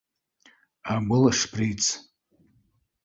Ә 0.95 0.95
был 1.11 1.29
шприц 1.41 1.91